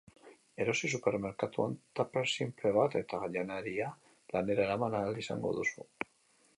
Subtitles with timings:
[0.63, 3.93] Erosi supermerkatuan tuper sinple bat eta janaria
[4.35, 5.89] lanera eraman ahal izango duzu.